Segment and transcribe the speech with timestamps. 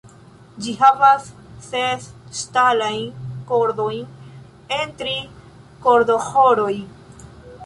[0.65, 1.27] Ĝi havas
[1.65, 2.07] ses
[2.39, 3.05] ŝtalajn
[3.51, 4.03] kordojn
[4.79, 5.15] en tri
[5.87, 6.73] kordoĥoroj.